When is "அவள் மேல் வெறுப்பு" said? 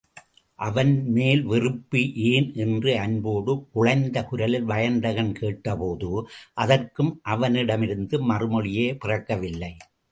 0.59-2.01